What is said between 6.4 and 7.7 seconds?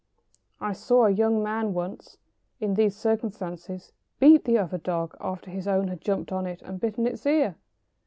it and bitten its ear!